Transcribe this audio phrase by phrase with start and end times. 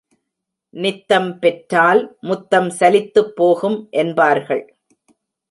[0.73, 4.63] நித்தம் பெற்றால் முத்தம் சலித்துப் போகும் என்பார்கள்.